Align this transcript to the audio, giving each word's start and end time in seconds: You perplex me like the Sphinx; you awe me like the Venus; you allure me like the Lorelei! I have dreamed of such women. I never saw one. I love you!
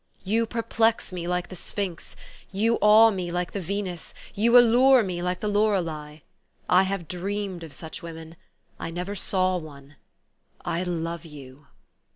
You 0.23 0.47
perplex 0.47 1.13
me 1.13 1.27
like 1.27 1.49
the 1.49 1.55
Sphinx; 1.55 2.15
you 2.51 2.79
awe 2.81 3.11
me 3.11 3.31
like 3.31 3.51
the 3.51 3.61
Venus; 3.61 4.15
you 4.33 4.57
allure 4.57 5.03
me 5.03 5.21
like 5.21 5.41
the 5.41 5.47
Lorelei! 5.47 6.21
I 6.67 6.81
have 6.81 7.07
dreamed 7.07 7.61
of 7.63 7.75
such 7.75 8.01
women. 8.01 8.35
I 8.79 8.89
never 8.89 9.13
saw 9.13 9.57
one. 9.57 9.97
I 10.65 10.81
love 10.81 11.23
you! 11.23 11.67